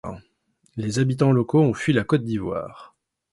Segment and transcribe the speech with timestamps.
[0.77, 2.95] Les habitants locaux ont fui la Côte d'Ivoire.